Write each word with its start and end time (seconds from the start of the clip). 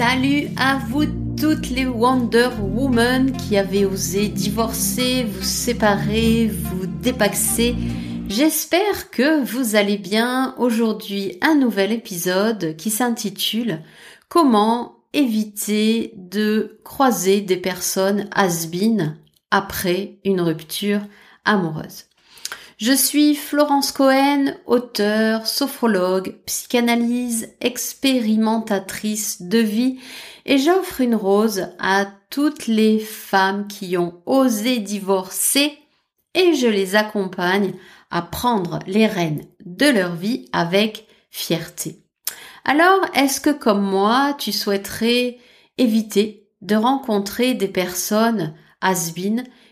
à 0.00 0.78
vous 0.88 1.04
toutes 1.38 1.70
les 1.70 1.86
Wonder 1.86 2.48
Woman 2.60 3.30
qui 3.36 3.56
avez 3.56 3.84
osé 3.84 4.26
divorcer, 4.28 5.22
vous 5.22 5.42
séparer, 5.42 6.48
vous 6.48 6.86
dépaxer. 6.86 7.76
J'espère 8.28 9.10
que 9.10 9.44
vous 9.44 9.76
allez 9.76 9.96
bien. 9.96 10.56
Aujourd'hui, 10.58 11.38
un 11.42 11.54
nouvel 11.54 11.92
épisode 11.92 12.74
qui 12.76 12.90
s'intitule 12.90 13.82
Comment 14.28 14.96
éviter 15.12 16.12
de 16.16 16.80
croiser 16.82 17.40
des 17.40 17.58
personnes 17.58 18.28
has 18.34 18.66
après 19.52 20.18
une 20.24 20.40
rupture 20.40 21.02
amoureuse? 21.44 22.06
Je 22.86 22.92
suis 22.92 23.34
Florence 23.34 23.92
Cohen, 23.92 24.56
auteure, 24.66 25.46
sophrologue, 25.46 26.36
psychanalyse, 26.44 27.48
expérimentatrice 27.62 29.40
de 29.40 29.56
vie 29.56 30.00
et 30.44 30.58
j'offre 30.58 31.00
une 31.00 31.14
rose 31.14 31.68
à 31.78 32.04
toutes 32.28 32.66
les 32.66 32.98
femmes 32.98 33.68
qui 33.68 33.96
ont 33.96 34.20
osé 34.26 34.80
divorcer 34.80 35.78
et 36.34 36.52
je 36.52 36.66
les 36.66 36.94
accompagne 36.94 37.72
à 38.10 38.20
prendre 38.20 38.80
les 38.86 39.06
rênes 39.06 39.46
de 39.64 39.86
leur 39.86 40.14
vie 40.14 40.50
avec 40.52 41.06
fierté. 41.30 42.04
Alors, 42.66 43.00
est-ce 43.14 43.40
que 43.40 43.48
comme 43.48 43.82
moi, 43.82 44.36
tu 44.38 44.52
souhaiterais 44.52 45.38
éviter 45.78 46.50
de 46.60 46.76
rencontrer 46.76 47.54
des 47.54 47.68
personnes 47.68 48.52
has 48.82 49.14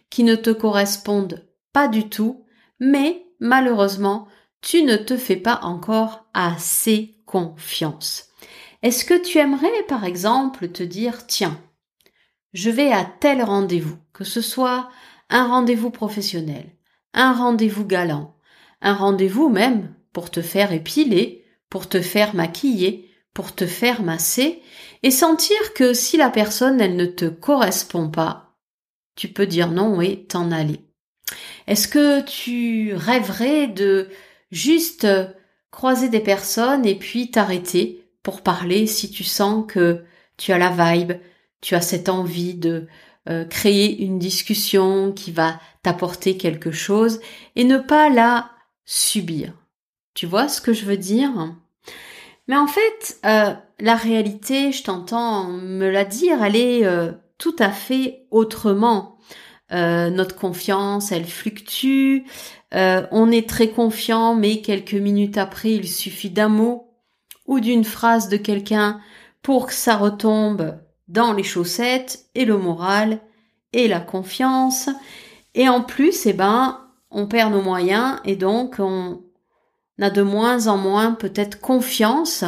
qui 0.09 0.25
ne 0.25 0.35
te 0.35 0.49
correspondent 0.49 1.47
pas 1.75 1.89
du 1.89 2.09
tout 2.09 2.42
mais 2.83 3.25
malheureusement, 3.39 4.27
tu 4.61 4.83
ne 4.83 4.97
te 4.97 5.17
fais 5.17 5.37
pas 5.37 5.61
encore 5.63 6.27
assez 6.35 7.15
confiance. 7.27 8.25
Est-ce 8.83 9.05
que 9.05 9.23
tu 9.23 9.39
aimerais, 9.39 9.85
par 9.87 10.05
exemple, 10.05 10.69
te 10.69 10.83
dire, 10.83 11.29
tiens, 11.29 11.61
je 12.53 12.71
vais 12.71 12.93
à 12.93 13.05
tel 13.05 13.41
rendez-vous, 13.45 13.97
que 14.13 14.25
ce 14.25 14.41
soit 14.41 14.91
un 15.31 15.47
rendez-vous 15.47 15.91
professionnel, 15.91 16.75
un 17.15 17.33
rendez-vous 17.33 17.87
galant, 17.87 18.35
un 18.81 18.95
rendez-vous 18.95 19.49
même 19.49 19.95
pour 20.13 20.33
te 20.33 20.43
faire 20.43 20.73
épiler, 20.73 21.45
pour 21.71 21.89
te 21.89 22.01
faire 22.01 22.35
maquiller, 22.35 23.09
pour 23.33 23.55
te 23.55 23.65
faire 23.65 24.03
masser, 24.03 24.61
et 25.05 25.13
sentir 25.13 25.73
que 25.75 25.95
si 25.95 26.17
la 26.17 26.31
personne, 26.31 26.81
elle 26.81 26.97
ne 26.97 27.07
te 27.07 27.27
correspond 27.27 28.11
pas, 28.11 28.57
tu 29.15 29.29
peux 29.29 29.47
dire 29.47 29.71
non 29.71 30.01
et 30.01 30.25
t'en 30.25 30.51
aller. 30.51 30.92
Est-ce 31.67 31.89
que 31.89 32.21
tu 32.23 32.95
rêverais 32.95 33.67
de 33.69 34.09
juste 34.51 35.07
croiser 35.71 36.09
des 36.09 36.21
personnes 36.21 36.87
et 36.87 36.95
puis 36.95 37.31
t'arrêter 37.31 38.05
pour 38.23 38.43
parler 38.43 38.87
si 38.87 39.11
tu 39.11 39.25
sens 39.25 39.65
que 39.67 40.05
tu 40.37 40.53
as 40.53 40.59
la 40.59 40.71
vibe, 40.71 41.13
tu 41.61 41.75
as 41.75 41.81
cette 41.81 42.09
envie 42.09 42.55
de 42.55 42.87
euh, 43.29 43.45
créer 43.45 44.03
une 44.03 44.19
discussion 44.19 45.13
qui 45.13 45.33
va 45.33 45.61
t'apporter 45.83 46.37
quelque 46.37 46.73
chose 46.73 47.21
et 47.57 47.65
ne 47.65 47.79
pas 47.79 48.09
la 48.09 48.51
subir? 48.85 49.53
Tu 50.15 50.27
vois 50.27 50.49
ce 50.49 50.61
que 50.61 50.73
je 50.73 50.85
veux 50.85 50.97
dire? 50.97 51.55
Mais 52.49 52.57
en 52.57 52.67
fait, 52.67 53.19
euh, 53.25 53.55
la 53.81 53.95
réalité, 53.95 54.73
je 54.73 54.83
t'entends 54.83 55.45
me 55.49 55.89
la 55.89 56.05
dire, 56.05 56.43
elle 56.43 56.57
est 56.57 56.85
euh, 56.85 57.13
tout 57.39 57.57
à 57.59 57.71
fait 57.71 58.27
autrement. 58.31 59.19
Euh, 59.73 60.11
notre 60.11 60.37
confiance, 60.37 61.13
elle 61.13 61.25
fluctue. 61.25 62.25
Euh, 62.75 63.07
on 63.11 63.31
est 63.31 63.49
très 63.49 63.69
confiant, 63.69 64.35
mais 64.35 64.61
quelques 64.61 64.95
minutes 64.95 65.39
après, 65.39 65.73
il 65.73 65.89
suffit 65.89 66.31
d'un 66.31 66.49
mot 66.49 66.91
ou 67.47 67.61
d'une 67.61 67.85
phrase 67.85 68.29
de 68.29 68.37
quelqu'un 68.37 69.01
pour 69.41 69.67
que 69.67 69.75
ça 69.75 69.97
retombe 69.97 70.79
dans 71.09 71.33
les 71.33 71.43
chaussettes 71.43 72.27
et 72.35 72.45
le 72.45 72.57
moral 72.57 73.21
et 73.73 73.89
la 73.89 74.01
confiance. 74.01 74.89
Et 75.55 75.69
en 75.69 75.83
plus, 75.83 76.27
eh 76.27 76.33
ben, 76.33 76.81
on 77.11 77.27
perd 77.27 77.53
nos 77.53 77.63
moyens 77.63 78.19
et 78.25 78.37
donc 78.37 78.77
on 78.79 79.23
a 80.01 80.11
de 80.11 80.23
moins 80.23 80.67
en 80.67 80.79
moins 80.79 81.13
peut-être 81.13 81.61
confiance 81.61 82.45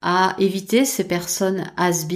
à 0.00 0.34
éviter 0.38 0.84
ces 0.84 1.06
personnes 1.06 1.64
has 1.76 2.06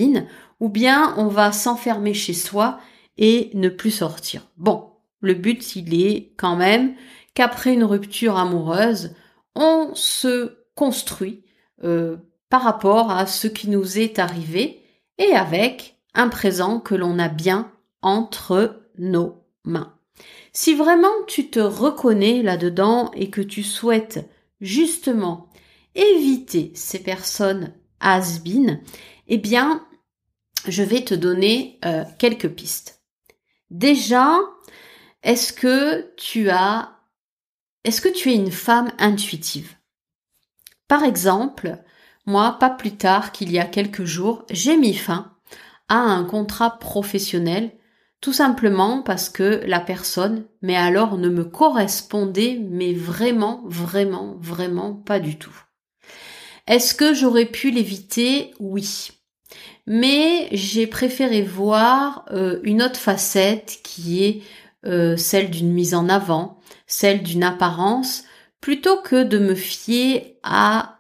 ou 0.60 0.69
bien 0.69 1.14
on 1.16 1.26
va 1.26 1.53
s'enfermer 1.53 2.14
chez 2.14 2.32
soi 2.32 2.78
et 3.19 3.50
ne 3.55 3.69
plus 3.69 3.91
sortir. 3.91 4.49
Bon, 4.56 4.91
le 5.21 5.34
but, 5.34 5.77
il 5.77 5.95
est 6.00 6.33
quand 6.37 6.56
même 6.56 6.95
qu'après 7.34 7.75
une 7.75 7.84
rupture 7.84 8.37
amoureuse, 8.37 9.15
on 9.55 9.91
se 9.95 10.56
construit 10.75 11.45
euh, 11.84 12.17
par 12.49 12.62
rapport 12.62 13.11
à 13.11 13.27
ce 13.27 13.47
qui 13.49 13.69
nous 13.69 13.99
est 13.99 14.19
arrivé 14.19 14.83
et 15.19 15.33
avec 15.33 15.97
un 16.15 16.28
présent 16.28 16.81
que 16.81 16.95
l'on 16.95 17.19
a 17.19 17.28
bien 17.28 17.72
entre 18.03 18.83
nos 18.99 19.45
mains. 19.65 19.95
Si 20.53 20.75
vraiment 20.75 21.12
tu 21.27 21.49
te 21.49 21.61
reconnais 21.61 22.43
là-dedans 22.43 23.11
et 23.15 23.31
que 23.31 23.41
tu 23.41 23.62
souhaites 23.62 24.28
justement 24.61 25.49
éviter 25.95 26.72
ces 26.75 27.03
personnes 27.03 27.75
has 28.01 28.41
eh 29.28 29.39
bien, 29.39 29.87
je 30.67 30.83
vais 30.83 31.05
te 31.05 31.15
donner 31.15 31.78
euh, 31.84 32.05
quelques 32.19 32.49
pistes. 32.49 33.02
Déjà, 33.72 34.38
est-ce 35.22 35.55
que 35.55 36.15
tu 36.19 36.50
as, 36.50 36.91
est-ce 37.84 38.03
que 38.03 38.10
tu 38.10 38.31
es 38.31 38.34
une 38.34 38.53
femme 38.53 38.93
intuitive? 38.99 39.77
Par 40.88 41.03
exemple, 41.05 41.78
moi, 42.27 42.59
pas 42.60 42.69
plus 42.69 42.99
tard 42.99 43.33
qu'il 43.33 43.50
y 43.50 43.59
a 43.59 43.65
quelques 43.65 44.05
jours, 44.05 44.44
j'ai 44.50 44.77
mis 44.77 44.93
fin 44.93 45.33
à 45.88 45.97
un 45.97 46.22
contrat 46.25 46.78
professionnel 46.81 47.72
tout 48.21 48.34
simplement 48.34 49.00
parce 49.00 49.31
que 49.31 49.62
la 49.66 49.81
personne, 49.81 50.44
mais 50.60 50.77
alors 50.77 51.16
ne 51.16 51.31
me 51.31 51.44
correspondait, 51.44 52.60
mais 52.62 52.93
vraiment, 52.93 53.62
vraiment, 53.65 54.37
vraiment 54.39 54.93
pas 54.93 55.19
du 55.19 55.39
tout. 55.39 55.59
Est-ce 56.66 56.94
que 56.94 57.15
j'aurais 57.15 57.47
pu 57.47 57.71
l'éviter? 57.71 58.53
Oui 58.60 59.22
mais 59.87 60.49
j'ai 60.53 60.87
préféré 60.87 61.43
voir 61.43 62.25
euh, 62.31 62.61
une 62.63 62.83
autre 62.83 62.99
facette 62.99 63.81
qui 63.83 64.25
est 64.25 64.43
euh, 64.87 65.17
celle 65.17 65.51
d'une 65.51 65.73
mise 65.73 65.95
en 65.95 66.09
avant, 66.09 66.59
celle 66.87 67.23
d'une 67.23 67.45
apparence, 67.45 68.25
plutôt 68.61 69.01
que 69.01 69.23
de 69.23 69.39
me 69.39 69.55
fier 69.55 70.39
à 70.43 70.99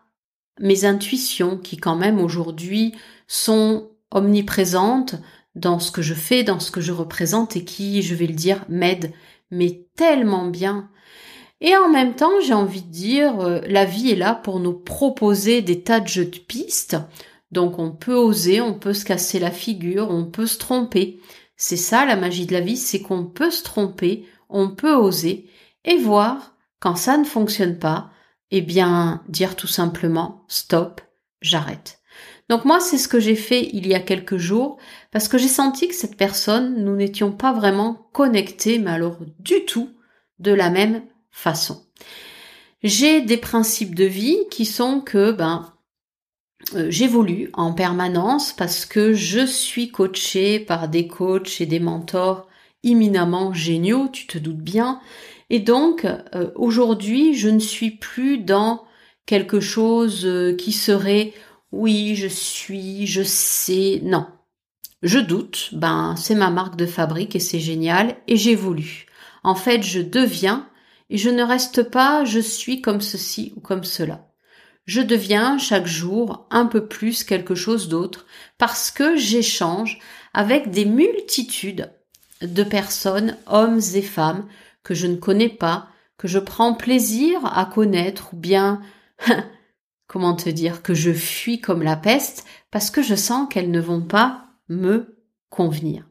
mes 0.60 0.84
intuitions 0.84 1.56
qui 1.56 1.76
quand 1.76 1.96
même 1.96 2.20
aujourd'hui 2.20 2.94
sont 3.26 3.90
omniprésentes 4.10 5.16
dans 5.54 5.78
ce 5.78 5.90
que 5.90 6.02
je 6.02 6.14
fais, 6.14 6.44
dans 6.44 6.60
ce 6.60 6.70
que 6.70 6.80
je 6.80 6.92
représente 6.92 7.56
et 7.56 7.64
qui, 7.64 8.02
je 8.02 8.14
vais 8.14 8.26
le 8.26 8.34
dire, 8.34 8.64
m'aident, 8.68 9.12
mais 9.50 9.86
tellement 9.96 10.46
bien. 10.46 10.88
Et 11.60 11.76
en 11.76 11.88
même 11.88 12.14
temps, 12.14 12.40
j'ai 12.44 12.54
envie 12.54 12.82
de 12.82 12.90
dire, 12.90 13.40
euh, 13.40 13.60
la 13.66 13.84
vie 13.84 14.10
est 14.10 14.16
là 14.16 14.34
pour 14.34 14.60
nous 14.60 14.72
proposer 14.72 15.62
des 15.62 15.82
tas 15.82 16.00
de 16.00 16.08
jeux 16.08 16.24
de 16.24 16.38
pistes 16.38 16.96
donc 17.52 17.78
on 17.78 17.90
peut 17.90 18.14
oser, 18.14 18.60
on 18.60 18.74
peut 18.74 18.94
se 18.94 19.04
casser 19.04 19.38
la 19.38 19.50
figure, 19.50 20.10
on 20.10 20.24
peut 20.24 20.46
se 20.46 20.58
tromper. 20.58 21.20
C'est 21.56 21.76
ça 21.76 22.06
la 22.06 22.16
magie 22.16 22.46
de 22.46 22.54
la 22.54 22.60
vie, 22.60 22.78
c'est 22.78 23.02
qu'on 23.02 23.26
peut 23.26 23.50
se 23.50 23.62
tromper, 23.62 24.26
on 24.48 24.70
peut 24.70 24.94
oser 24.94 25.48
et 25.84 25.98
voir 25.98 26.56
quand 26.80 26.96
ça 26.96 27.16
ne 27.18 27.24
fonctionne 27.24 27.78
pas, 27.78 28.10
eh 28.50 28.62
bien 28.62 29.22
dire 29.28 29.54
tout 29.54 29.66
simplement 29.66 30.44
stop, 30.48 31.02
j'arrête. 31.42 32.00
Donc 32.48 32.64
moi 32.64 32.80
c'est 32.80 32.98
ce 32.98 33.08
que 33.08 33.20
j'ai 33.20 33.36
fait 33.36 33.70
il 33.72 33.86
y 33.86 33.94
a 33.94 34.00
quelques 34.00 34.38
jours 34.38 34.78
parce 35.10 35.28
que 35.28 35.38
j'ai 35.38 35.48
senti 35.48 35.88
que 35.88 35.94
cette 35.94 36.16
personne, 36.16 36.82
nous 36.82 36.96
n'étions 36.96 37.32
pas 37.32 37.52
vraiment 37.52 38.08
connectés, 38.12 38.78
mais 38.78 38.90
alors 38.90 39.18
du 39.38 39.64
tout 39.66 39.90
de 40.38 40.52
la 40.52 40.70
même 40.70 41.02
façon. 41.30 41.84
J'ai 42.82 43.20
des 43.20 43.36
principes 43.36 43.94
de 43.94 44.04
vie 44.04 44.38
qui 44.50 44.64
sont 44.64 45.00
que 45.00 45.32
ben 45.32 45.72
j'évolue 46.88 47.50
en 47.54 47.72
permanence 47.72 48.52
parce 48.52 48.86
que 48.86 49.12
je 49.12 49.44
suis 49.46 49.90
coachée 49.90 50.58
par 50.60 50.88
des 50.88 51.06
coachs 51.06 51.60
et 51.60 51.66
des 51.66 51.80
mentors 51.80 52.48
imminemment 52.82 53.52
géniaux, 53.52 54.08
tu 54.12 54.26
te 54.26 54.38
doutes 54.38 54.56
bien. 54.56 55.00
Et 55.50 55.60
donc, 55.60 56.04
euh, 56.04 56.50
aujourd'hui, 56.54 57.34
je 57.34 57.48
ne 57.48 57.58
suis 57.58 57.90
plus 57.90 58.38
dans 58.38 58.84
quelque 59.26 59.60
chose 59.60 60.24
euh, 60.24 60.54
qui 60.56 60.72
serait 60.72 61.32
oui, 61.72 62.16
je 62.16 62.26
suis, 62.26 63.06
je 63.06 63.22
sais, 63.22 64.00
non. 64.02 64.26
Je 65.02 65.18
doute, 65.18 65.70
ben 65.72 66.14
c'est 66.16 66.34
ma 66.34 66.50
marque 66.50 66.76
de 66.76 66.86
fabrique 66.86 67.34
et 67.34 67.40
c'est 67.40 67.60
génial 67.60 68.16
et 68.28 68.36
j'évolue. 68.36 69.06
En 69.42 69.54
fait, 69.54 69.82
je 69.82 70.00
deviens 70.00 70.68
et 71.10 71.16
je 71.18 71.30
ne 71.30 71.42
reste 71.42 71.90
pas 71.90 72.24
je 72.24 72.40
suis 72.40 72.80
comme 72.80 73.00
ceci 73.00 73.52
ou 73.56 73.60
comme 73.60 73.84
cela 73.84 74.31
je 74.84 75.00
deviens 75.00 75.58
chaque 75.58 75.86
jour 75.86 76.46
un 76.50 76.66
peu 76.66 76.86
plus 76.86 77.24
quelque 77.24 77.54
chose 77.54 77.88
d'autre 77.88 78.26
parce 78.58 78.90
que 78.90 79.16
j'échange 79.16 80.00
avec 80.34 80.70
des 80.70 80.84
multitudes 80.84 81.92
de 82.40 82.64
personnes, 82.64 83.36
hommes 83.46 83.80
et 83.94 84.02
femmes, 84.02 84.46
que 84.82 84.94
je 84.94 85.06
ne 85.06 85.16
connais 85.16 85.48
pas, 85.48 85.88
que 86.18 86.26
je 86.26 86.38
prends 86.38 86.74
plaisir 86.74 87.40
à 87.56 87.64
connaître 87.64 88.34
ou 88.34 88.36
bien, 88.36 88.80
comment 90.08 90.34
te 90.34 90.48
dire, 90.48 90.82
que 90.82 90.94
je 90.94 91.12
fuis 91.12 91.60
comme 91.60 91.82
la 91.82 91.96
peste 91.96 92.44
parce 92.70 92.90
que 92.90 93.02
je 93.02 93.14
sens 93.14 93.48
qu'elles 93.48 93.70
ne 93.70 93.80
vont 93.80 94.02
pas 94.02 94.46
me 94.68 95.16
convenir. 95.50 96.04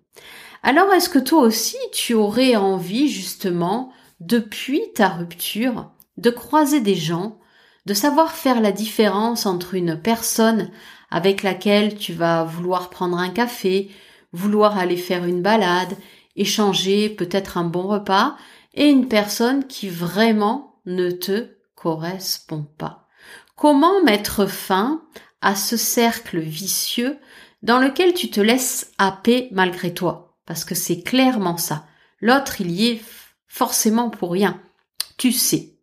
Alors 0.64 0.94
est-ce 0.94 1.10
que 1.10 1.20
toi 1.20 1.42
aussi 1.42 1.78
tu 1.92 2.14
aurais 2.14 2.56
envie 2.56 3.10
justement, 3.10 3.92
depuis 4.20 4.82
ta 4.94 5.10
rupture, 5.10 5.92
de 6.18 6.30
croiser 6.30 6.80
des 6.80 6.96
gens, 6.96 7.40
de 7.86 7.94
savoir 7.94 8.34
faire 8.34 8.62
la 8.62 8.72
différence 8.72 9.46
entre 9.46 9.74
une 9.74 10.00
personne 10.00 10.70
avec 11.10 11.44
laquelle 11.44 11.96
tu 11.96 12.14
vas 12.14 12.44
vouloir 12.44 12.90
prendre 12.90 13.18
un 13.18 13.30
café, 13.30 13.92
vouloir 14.34 14.78
aller 14.78 14.98
faire 14.98 15.26
une 15.26 15.42
balade, 15.42 15.96
échanger 16.36 17.10
peut-être 17.10 17.58
un 17.58 17.66
bon 17.66 17.88
repas, 17.88 18.38
et 18.74 18.88
une 18.88 19.08
personne 19.08 19.68
qui 19.68 19.90
vraiment 19.90 20.80
ne 20.86 21.12
te 21.12 21.50
correspond 21.76 22.64
pas. 22.78 23.08
Comment 23.56 24.02
mettre 24.04 24.46
fin 24.46 25.04
à 25.42 25.56
ce 25.56 25.76
cercle 25.78 26.40
vicieux 26.40 27.18
dans 27.64 27.80
lequel 27.80 28.14
tu 28.14 28.30
te 28.30 28.40
laisses 28.40 28.92
happer 28.98 29.50
malgré 29.52 29.94
toi? 29.94 30.38
Parce 30.46 30.64
que 30.64 30.76
c'est 30.76 31.02
clairement 31.02 31.58
ça. 31.58 31.86
L'autre, 32.22 32.62
il 32.62 32.72
y 32.72 32.88
est 32.88 33.02
forcément 33.48 34.10
pour 34.10 34.32
rien. 34.32 34.62
Tu 35.18 35.32
sais. 35.32 35.74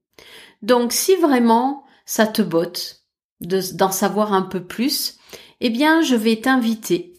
Donc 0.63 0.93
si 0.93 1.15
vraiment 1.17 1.85
ça 2.09 2.27
te 2.27 2.41
botte 2.41 3.03
d'en 3.43 3.93
savoir 3.93 4.33
un 4.33 4.43
peu 4.43 4.65
plus, 4.65 5.19
eh 5.61 5.69
bien 5.69 6.01
je 6.01 6.17
vais 6.17 6.37
t'inviter 6.37 7.13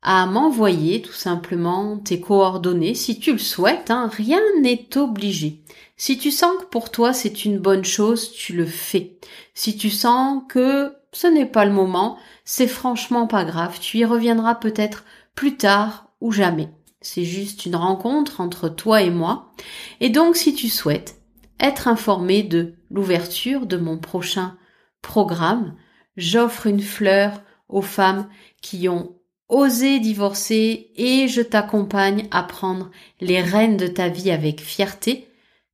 à 0.00 0.24
m'envoyer 0.24 1.02
tout 1.02 1.12
simplement 1.12 1.98
tes 1.98 2.20
coordonnées 2.20 2.94
si 2.94 3.20
tu 3.20 3.32
le 3.32 3.38
souhaites. 3.38 3.90
Hein. 3.90 4.10
rien 4.10 4.40
n'est 4.62 4.96
obligé. 4.96 5.60
Si 5.98 6.16
tu 6.16 6.30
sens 6.30 6.56
que 6.58 6.64
pour 6.64 6.90
toi 6.90 7.12
c'est 7.12 7.44
une 7.44 7.58
bonne 7.58 7.84
chose, 7.84 8.32
tu 8.32 8.54
le 8.54 8.64
fais. 8.64 9.18
Si 9.52 9.76
tu 9.76 9.90
sens 9.90 10.42
que 10.48 10.94
ce 11.12 11.26
n'est 11.26 11.44
pas 11.44 11.66
le 11.66 11.72
moment, 11.72 12.16
c'est 12.46 12.66
franchement 12.66 13.26
pas 13.26 13.44
grave. 13.44 13.78
Tu 13.78 13.98
y 13.98 14.06
reviendras 14.06 14.54
peut-être 14.54 15.04
plus 15.34 15.58
tard 15.58 16.06
ou 16.22 16.32
jamais. 16.32 16.70
C'est 17.02 17.24
juste 17.24 17.66
une 17.66 17.76
rencontre 17.76 18.40
entre 18.40 18.70
toi 18.70 19.02
et 19.02 19.10
moi. 19.10 19.52
Et 20.00 20.08
donc 20.08 20.36
si 20.36 20.54
tu 20.54 20.70
souhaites 20.70 21.19
être 21.60 21.88
informé 21.88 22.42
de 22.42 22.74
l'ouverture 22.90 23.66
de 23.66 23.76
mon 23.76 23.98
prochain 23.98 24.56
programme, 25.02 25.76
j'offre 26.16 26.66
une 26.66 26.82
fleur 26.82 27.42
aux 27.68 27.82
femmes 27.82 28.28
qui 28.60 28.88
ont 28.88 29.16
Osez 29.48 29.98
divorcer 29.98 30.92
et 30.94 31.26
je 31.26 31.42
t'accompagne 31.42 32.28
à 32.30 32.44
prendre 32.44 32.92
les 33.20 33.40
rênes 33.40 33.76
de 33.76 33.88
ta 33.88 34.08
vie 34.08 34.30
avec 34.30 34.60
fierté. 34.60 35.28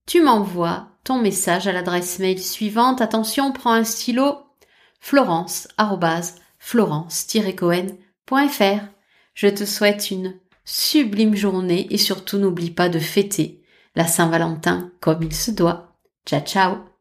Tu 0.07 0.23
m'envoies 0.23 0.89
ton 1.05 1.21
message 1.21 1.67
à 1.67 1.73
l'adresse 1.73 2.19
mail 2.19 2.41
suivante. 2.41 3.03
Attention, 3.03 3.53
prends 3.53 3.73
un 3.73 3.85
stylo. 3.85 4.37
Florence, 4.99 5.69
florence-cohen.fr. 6.59 8.81
Je 9.35 9.49
te 9.49 9.67
souhaite 9.67 10.11
une 10.11 10.39
sublime 10.65 11.37
journée 11.37 11.87
et 11.91 11.99
surtout 11.99 12.39
n'oublie 12.39 12.71
pas 12.71 12.89
de 12.89 12.99
fêter 12.99 13.63
la 13.97 14.07
Saint-Valentin 14.07 14.93
comme 15.01 15.23
il 15.23 15.35
se 15.35 15.51
doit. 15.51 15.97
Ciao 16.25 16.41
ciao 16.41 16.96